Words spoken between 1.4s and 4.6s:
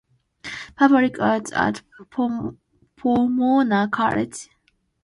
at Pomona College